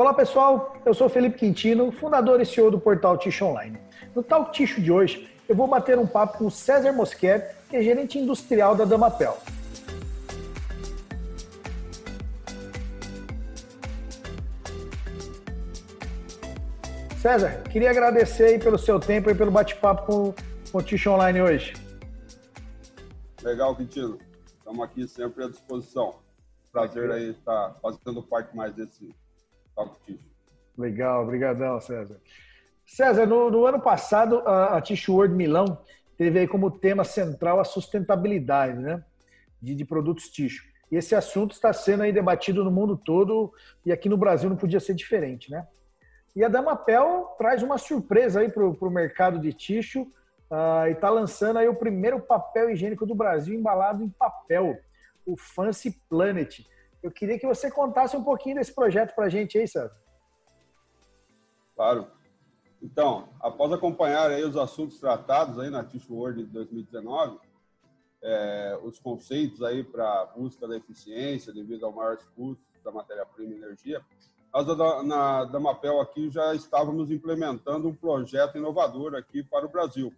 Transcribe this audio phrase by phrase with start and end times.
[0.00, 3.78] Olá pessoal, eu sou Felipe Quintino, fundador e CEO do portal Ticho Online.
[4.16, 7.82] No Talk Ticho de hoje, eu vou bater um papo com César Mosquer, que é
[7.82, 9.36] gerente industrial da Damapel.
[17.18, 20.34] César, queria agradecer pelo seu tempo e pelo bate-papo com,
[20.72, 21.74] com o Ticho Online hoje.
[23.42, 24.18] Legal, Quintino.
[24.46, 26.14] Estamos aqui sempre à disposição.
[26.72, 29.14] Prazer aí estar fazendo parte mais desse
[30.04, 30.30] Ticho.
[30.76, 32.20] Legal, obrigadão, César.
[32.86, 35.78] César, no, no, ano passado, a, a Tissue World Milão
[36.16, 39.04] teve aí como tema central a sustentabilidade né,
[39.60, 40.68] de, de produtos tissue.
[40.90, 43.52] E esse assunto está sendo aí debatido no mundo todo
[43.86, 45.66] e aqui no Brasil não podia ser diferente, né?
[46.34, 51.10] E a Damapel traz uma surpresa aí para o mercado de tixo uh, e está
[51.10, 54.78] lançando aí o primeiro papel higiênico do Brasil embalado em papel,
[55.26, 56.60] o Fancy Planet.
[57.02, 59.96] Eu queria que você contasse um pouquinho desse projeto para a gente aí, César.
[61.74, 62.06] Claro.
[62.82, 67.38] Então, após acompanhar aí os assuntos tratados aí na Tissue World de 2019,
[68.22, 73.56] é, os conceitos aí para busca da eficiência devido ao maior custo da matéria-prima e
[73.56, 74.04] energia,
[74.52, 80.12] nós da, na Damapel aqui já estávamos implementando um projeto inovador aqui para o Brasil,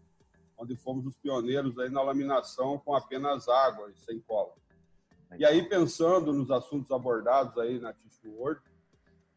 [0.56, 4.52] onde fomos os pioneiros aí na laminação com apenas água e sem cola.
[5.38, 8.60] E aí, pensando nos assuntos abordados aí na Tissue World,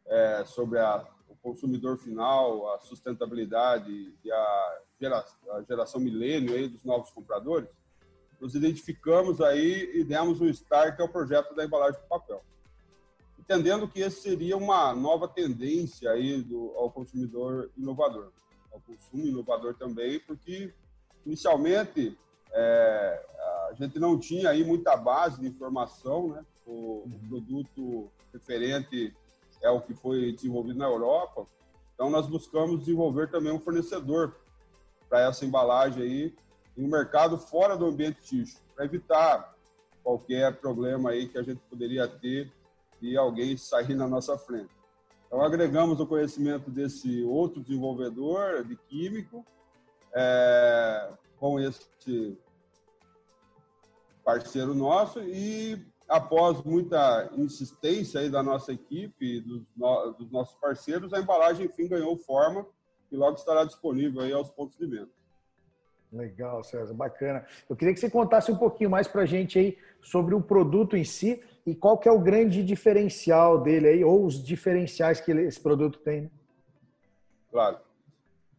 [0.08, 6.68] é, sobre a, o consumidor final, a sustentabilidade e a, gera, a geração milênio aí
[6.68, 7.70] dos novos compradores,
[8.40, 12.44] nos identificamos aí e demos um start ao projeto da embalagem de papel.
[13.40, 18.32] Entendendo que esse seria uma nova tendência aí do, ao consumidor inovador,
[18.72, 20.74] ao consumo inovador também, porque
[21.26, 22.18] inicialmente
[22.56, 23.26] é,
[23.70, 26.46] a gente não tinha aí muita base de informação, né?
[26.66, 29.14] O, o, produto referente
[29.62, 31.46] é o que foi desenvolvido na Europa,
[31.94, 34.36] então nós buscamos desenvolver também um fornecedor
[35.08, 36.36] para essa embalagem aí
[36.76, 39.56] em um mercado fora do ambiente tixo, para evitar
[40.04, 42.52] qualquer problema aí que a gente poderia ter
[43.02, 44.70] e alguém sair na nossa frente.
[45.28, 49.46] Então, agregamos o conhecimento desse outro desenvolvedor de químico
[50.14, 52.38] é, com esse
[54.26, 61.14] parceiro nosso e após muita insistência aí da nossa equipe, dos, no, dos nossos parceiros,
[61.14, 62.66] a embalagem, enfim, ganhou forma
[63.12, 65.10] e logo estará disponível aí aos pontos de venda.
[66.12, 67.46] Legal, César, bacana.
[67.70, 70.98] Eu queria que você contasse um pouquinho mais para a gente aí sobre o produto
[70.98, 75.32] em si e qual que é o grande diferencial dele aí, ou os diferenciais que
[75.32, 76.22] esse produto tem.
[76.22, 76.32] Né?
[77.52, 77.80] Claro.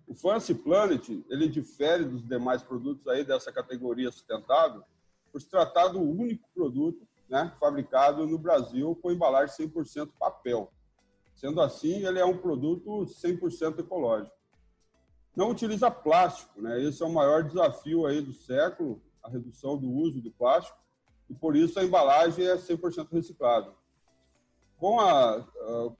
[0.06, 4.82] O Fancy Planet, ele difere dos demais produtos aí dessa categoria sustentável
[5.36, 10.72] por se tratar do único produto né, fabricado no Brasil com embalagem 100% papel.
[11.34, 14.34] Sendo assim, ele é um produto 100% ecológico
[15.36, 16.82] não utiliza plástico, né?
[16.82, 20.78] Esse é o maior desafio aí do século, a redução do uso do plástico,
[21.28, 23.74] e por isso a embalagem é 100% reciclável.
[24.78, 25.46] Com, a,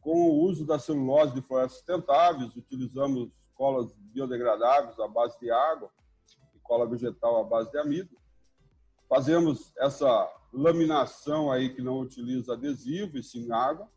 [0.01, 5.91] com o uso da celulose de florestas sustentáveis, utilizamos colas biodegradáveis à base de água
[6.55, 8.17] e cola vegetal à base de amido.
[9.09, 13.89] Fazemos essa laminação aí que não utiliza adesivo e sim água.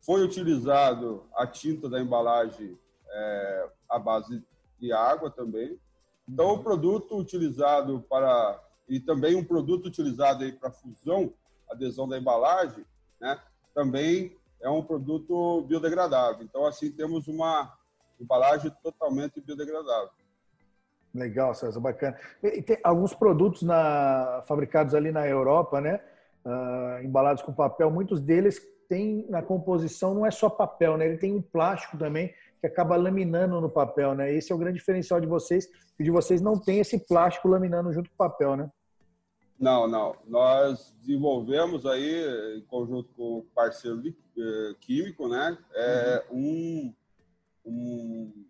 [0.00, 2.78] Foi utilizado a tinta da embalagem
[3.10, 4.42] é, à base
[4.78, 5.78] de água também.
[6.28, 11.34] Então, o produto utilizado para e também um produto utilizado aí para fusão,
[11.70, 12.86] adesão da embalagem,
[13.20, 13.38] né?
[13.74, 16.42] Também é um produto biodegradável.
[16.42, 17.76] Então, assim, temos uma
[18.18, 20.10] embalagem totalmente biodegradável.
[21.14, 22.16] Legal, César, bacana.
[22.42, 26.00] E tem alguns produtos na, fabricados ali na Europa, né?
[26.44, 31.06] Uh, embalados com papel, muitos deles têm na composição não é só papel, né?
[31.06, 34.32] Ele tem um plástico também que acaba laminando no papel, né?
[34.32, 35.68] Esse é o grande diferencial de vocês,
[35.98, 38.70] e de vocês não tem esse plástico laminando junto com o papel, né?
[39.58, 40.16] Não, não.
[40.26, 45.58] Nós desenvolvemos aí, em conjunto com o parceiro de, eh, químico, né?
[45.74, 46.94] É uhum.
[47.64, 48.46] um, um,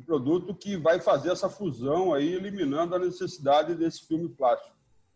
[0.00, 4.74] um, produto que vai fazer essa fusão aí, eliminando a necessidade desse filme plástico.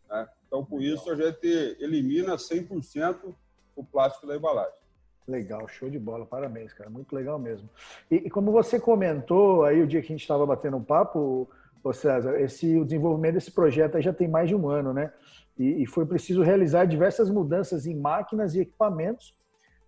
[0.08, 0.28] Né?
[0.46, 3.34] Então, com isso, a gente elimina 100%
[3.74, 4.84] o plástico da embalagem.
[5.26, 7.68] Legal, show de bola, parabéns, cara, muito legal mesmo.
[8.10, 11.48] E, e como você comentou aí o dia que a gente estava batendo um papo,
[11.82, 15.12] ô César, esse, o desenvolvimento desse projeto já tem mais de um ano, né?
[15.58, 19.34] E, e, foi preciso realizar diversas mudanças em máquinas e equipamentos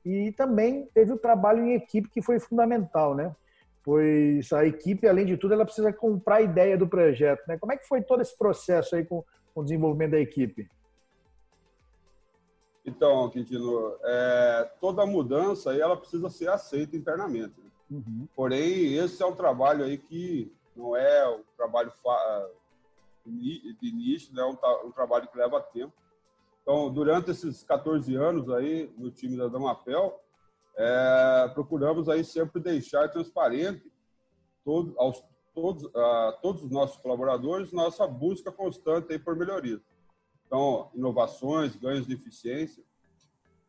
[0.04, 3.34] e também teve o trabalho em equipe que foi fundamental, né?
[3.87, 7.56] Pois a equipe, além de tudo, ela precisa comprar a ideia do projeto, né?
[7.56, 9.25] Como é que foi todo esse processo aí com,
[9.55, 10.69] com o desenvolvimento da equipe?
[12.85, 17.55] Então, Quintino, é, toda mudança aí, ela precisa ser aceita internamente.
[17.61, 17.71] Né?
[17.93, 18.27] Uhum.
[18.35, 21.93] Porém, esse é um trabalho aí que não é um trabalho
[23.25, 24.43] de início, né?
[24.43, 25.93] é um, um trabalho que leva tempo.
[26.62, 30.21] Então, durante esses 14 anos aí no time da Damapel,
[30.76, 33.90] é, procuramos aí sempre deixar transparente
[34.64, 35.25] todo, aos,
[35.55, 39.81] todos, a, todos os nossos colaboradores nossa busca constante aí por melhoria.
[40.46, 42.84] Então, inovações, ganhos de eficiência.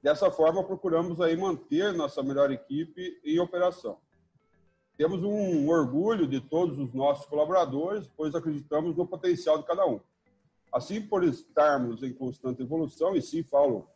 [0.04, 3.98] Dessa forma, procuramos aí manter nossa melhor equipe em operação.
[4.98, 10.00] Temos um orgulho de todos os nossos colaboradores, pois acreditamos no potencial de cada um.
[10.74, 13.88] Assim, por estarmos em constante evolução, e sim falo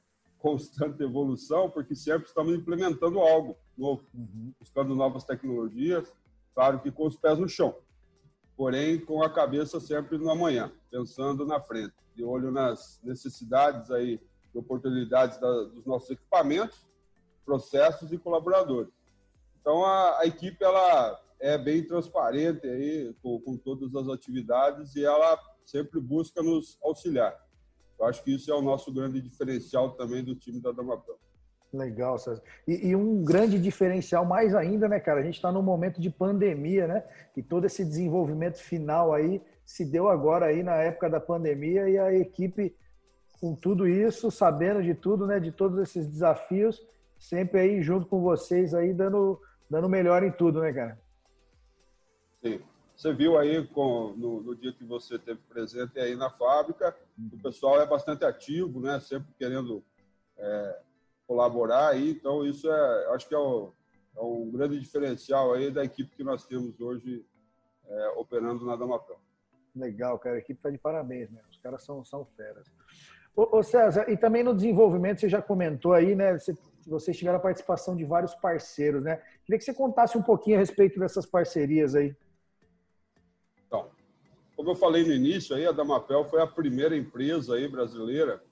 [0.42, 4.52] constante evolução, porque sempre estamos implementando algo novo, uhum.
[4.60, 6.12] buscando novas tecnologias,
[6.54, 7.76] claro que com os pés no chão,
[8.58, 14.20] porém com a cabeça sempre no amanhã, pensando na frente, de olho nas necessidades aí,
[14.52, 16.88] de oportunidades da, dos nossos equipamentos,
[17.46, 18.92] processos e colaboradores.
[19.62, 25.06] Então a, a equipe ela é bem transparente aí com, com todas as atividades e
[25.06, 27.40] ela sempre busca nos auxiliar.
[28.02, 31.20] Eu acho que isso é o nosso grande diferencial também do time da Damapel.
[31.72, 32.42] Legal, César.
[32.68, 35.20] E, e, um grande diferencial mais ainda, né, cara?
[35.20, 37.04] A gente está num momento de pandemia, né?
[37.38, 41.98] E todo esse desenvolvimento final aí se deu agora aí na época da pandemia e
[42.00, 42.76] a equipe
[43.40, 45.40] com tudo isso, sabendo de tudo, né?
[45.40, 46.82] De todos esses desafios,
[47.20, 49.40] sempre aí junto com vocês aí dando
[49.70, 51.00] dando melhor em tudo, né, cara?
[52.44, 52.60] Sim.
[53.02, 56.96] Você viu aí com, no, no, dia que você teve presente aí na fábrica,
[57.34, 59.00] o pessoal é bastante ativo, né?
[59.00, 59.84] Sempre querendo
[60.38, 60.80] é,
[61.26, 62.12] colaborar aí.
[62.12, 63.74] Então isso é, acho que é, o,
[64.16, 67.26] é, um grande diferencial aí da equipe que nós temos hoje
[67.88, 69.18] é, operando na Damapel.
[69.76, 70.36] Legal, cara.
[70.36, 71.42] A equipe está de parabéns, né?
[71.50, 72.68] Os caras são, são feras.
[73.36, 76.38] Ô, ô, César, e também no desenvolvimento, você já comentou aí, né?
[76.38, 76.56] Você,
[76.86, 79.20] vocês tiveram a participação de vários parceiros, né?
[79.44, 82.16] Queria que você contasse um pouquinho a respeito dessas parcerias aí.
[84.62, 88.44] Como eu falei no início, aí, a Damapel foi a primeira empresa aí brasileira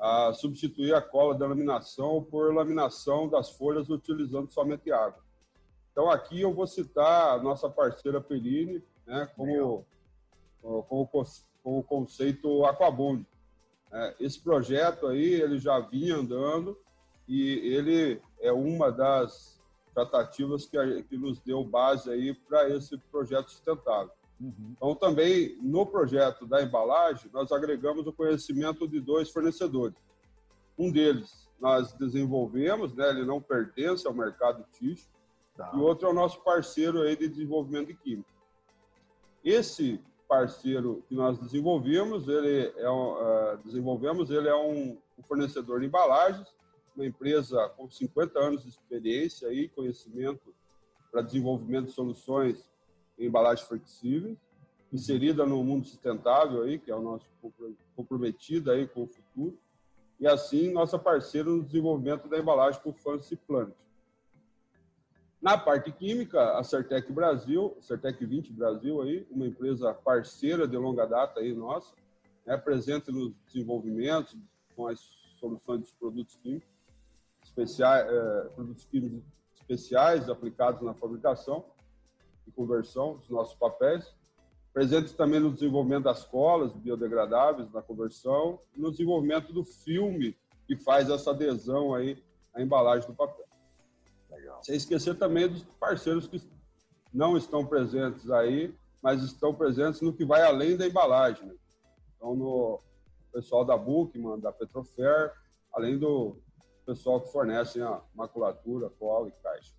[0.00, 5.22] a substituir a cola de laminação por laminação das folhas utilizando somente água.
[5.92, 9.84] Então, aqui eu vou citar a nossa parceira Perini, né, como,
[10.62, 11.06] como,
[11.62, 13.26] como conceito Aquabond.
[13.92, 16.78] É, esse projeto aí, ele já vinha andando
[17.28, 19.60] e ele é uma das
[19.92, 24.16] tratativas que, que nos deu base aí para esse projeto sustentável.
[24.40, 24.74] Uhum.
[24.76, 29.96] Então, também no projeto da embalagem, nós agregamos o conhecimento de dois fornecedores.
[30.78, 35.08] Um deles nós desenvolvemos, né, ele não pertence ao mercado tixo,
[35.56, 35.72] tá.
[35.74, 38.30] e outro é o nosso parceiro aí de desenvolvimento de química.
[39.44, 45.86] Esse parceiro que nós desenvolvemos, ele é uh, desenvolvemos, ele é um, um fornecedor de
[45.86, 46.46] embalagens,
[46.94, 50.54] uma empresa com 50 anos de experiência e conhecimento
[51.10, 52.68] para desenvolvimento de soluções
[53.26, 54.36] embalagem flexível,
[54.92, 57.26] inserida no mundo sustentável aí, que é o nosso
[57.94, 59.58] comprometido aí com o futuro,
[60.18, 63.74] e assim nossa parceira no desenvolvimento da embalagem o Fancy Planet.
[65.40, 71.06] Na parte química, a Certec Brasil, Certec 20 Brasil aí, uma empresa parceira de longa
[71.06, 71.94] data aí nossa,
[72.44, 74.36] é presente nos desenvolvimentos
[74.74, 74.98] com as
[75.38, 76.68] soluções dos produtos químicos
[77.44, 79.22] especiais, eh, produtos químicos
[79.54, 81.64] especiais aplicados na fabricação
[82.48, 84.14] e conversão dos nossos papéis,
[84.72, 90.36] presentes também no desenvolvimento das colas biodegradáveis, na conversão, e no desenvolvimento do filme
[90.66, 92.22] que faz essa adesão aí
[92.54, 93.46] à embalagem do papel.
[94.30, 94.62] Legal.
[94.62, 96.42] Sem esquecer também dos parceiros que
[97.12, 101.46] não estão presentes aí, mas estão presentes no que vai além da embalagem.
[101.46, 101.54] Né?
[102.16, 102.80] Então, no
[103.32, 105.32] pessoal da Bookman, da Petrofer,
[105.72, 106.36] além do
[106.84, 109.72] pessoal que fornece a maculatura, cola e caixa.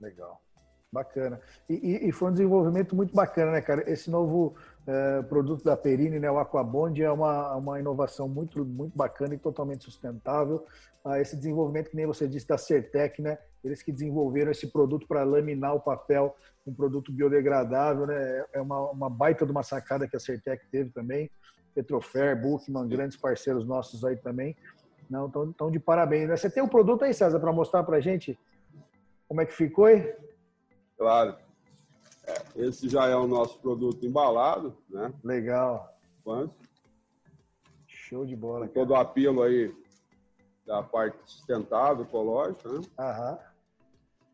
[0.00, 0.40] Legal.
[0.90, 1.38] Bacana.
[1.68, 3.90] E, e, foi um desenvolvimento muito bacana, né, cara?
[3.90, 8.96] Esse novo é, produto da Perini, né, o Aquabond, é uma, uma inovação muito, muito
[8.96, 10.64] bacana e totalmente sustentável.
[11.04, 13.38] Ah, esse desenvolvimento, que nem você disse, da Certec, né?
[13.62, 16.34] Eles que desenvolveram esse produto para laminar o papel,
[16.66, 18.44] um produto biodegradável, né?
[18.54, 21.30] É uma, uma baita de uma sacada que a Certec teve também.
[21.74, 24.56] Petrofer, Bookman, grandes parceiros nossos aí também.
[25.08, 26.28] Não, então, então de parabéns.
[26.28, 26.36] Né?
[26.36, 28.38] Você tem um produto aí, César, para mostrar para gente
[29.28, 30.14] como é que ficou aí?
[30.98, 31.36] Claro.
[32.26, 35.14] É, esse já é o nosso produto embalado, né?
[35.24, 35.96] Legal.
[36.22, 36.54] Quanto?
[37.86, 38.66] Show de bola.
[38.66, 39.74] Com todo o apelo aí
[40.66, 42.80] da parte sustentável, ecológica, né?
[42.98, 43.38] Aham.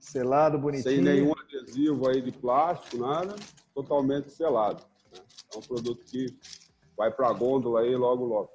[0.01, 0.95] Selado, bonitinho.
[0.95, 3.37] Sem nenhum adesivo aí de plástico, nada.
[3.75, 4.83] Totalmente selado.
[5.13, 5.21] Né?
[5.55, 6.37] É um produto que
[6.97, 8.51] vai para a gôndola aí logo, logo.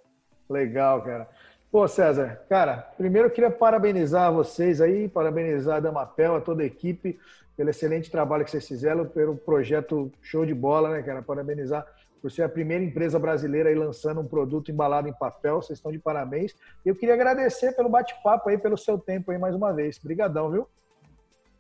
[0.50, 1.30] Legal, cara.
[1.72, 6.66] Pô, César, cara, primeiro eu queria parabenizar vocês aí, parabenizar a Damapel, a toda a
[6.66, 7.20] equipe,
[7.56, 11.22] pelo excelente trabalho que vocês fizeram, pelo projeto show de bola, né, cara?
[11.22, 11.86] Parabenizar
[12.20, 15.62] por ser a primeira empresa brasileira aí lançando um produto embalado em papel.
[15.62, 16.56] Vocês estão de parabéns.
[16.84, 20.00] E eu queria agradecer pelo bate-papo aí, pelo seu tempo aí mais uma vez.
[20.00, 20.68] Obrigadão, viu?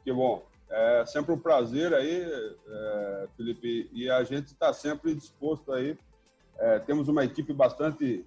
[0.03, 0.43] Que bom.
[0.71, 2.23] É sempre um prazer aí,
[2.67, 5.95] é, Felipe, e a gente está sempre disposto aí.
[6.57, 8.25] É, temos uma equipe bastante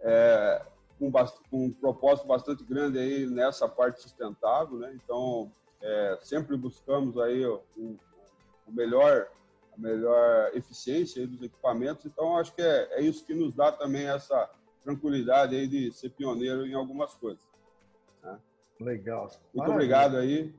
[0.00, 0.62] é,
[0.98, 1.12] com,
[1.52, 4.92] um propósito bastante grande aí nessa parte sustentável, né?
[4.94, 5.50] Então,
[5.80, 7.96] é, sempre buscamos aí o, o,
[8.68, 9.28] melhor,
[9.76, 12.04] a melhor eficiência dos equipamentos.
[12.04, 14.50] Então, acho que é, é, isso que nos dá também essa
[14.82, 17.42] tranquilidade aí de ser pioneiro em algumas coisas.
[18.22, 18.38] Né?
[18.80, 19.22] Legal.
[19.22, 19.74] Muito Maravilha.
[19.74, 20.54] obrigado aí.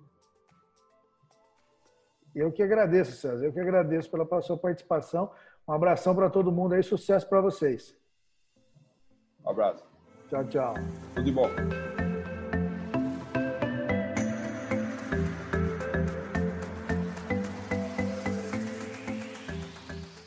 [2.35, 3.45] Eu que agradeço, César.
[3.45, 5.31] Eu que agradeço pela sua participação.
[5.67, 7.95] Um abração para todo mundo aí, sucesso para vocês.
[9.43, 9.88] Um abraço.
[10.31, 10.73] 佳佳
[11.15, 12.08] 兄弟们